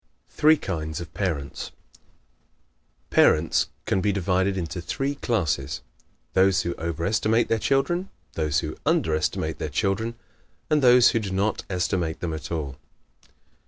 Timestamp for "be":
4.01-4.11